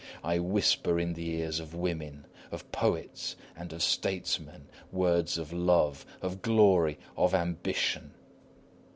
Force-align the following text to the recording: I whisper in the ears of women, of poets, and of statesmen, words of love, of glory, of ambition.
I 0.23 0.39
whisper 0.39 0.99
in 0.99 1.13
the 1.13 1.29
ears 1.29 1.59
of 1.59 1.75
women, 1.75 2.25
of 2.49 2.71
poets, 2.71 3.35
and 3.55 3.71
of 3.71 3.83
statesmen, 3.83 4.67
words 4.91 5.37
of 5.37 5.53
love, 5.53 6.07
of 6.23 6.41
glory, 6.41 6.97
of 7.15 7.35
ambition. 7.35 8.15